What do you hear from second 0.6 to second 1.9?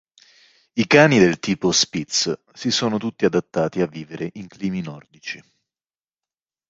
I cani del tipo